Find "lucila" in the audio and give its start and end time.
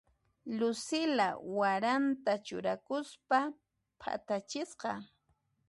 0.59-1.27